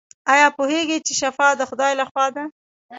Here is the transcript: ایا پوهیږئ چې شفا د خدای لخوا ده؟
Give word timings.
ایا 0.33 0.47
پوهیږئ 0.57 0.97
چې 1.07 1.13
شفا 1.21 1.47
د 1.55 1.61
خدای 1.69 1.93
لخوا 2.01 2.25
ده؟ 2.35 2.43